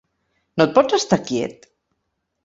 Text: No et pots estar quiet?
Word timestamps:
No 0.61 0.65
et 0.69 0.71
pots 0.77 0.95
estar 0.97 1.19
quiet? 1.27 1.67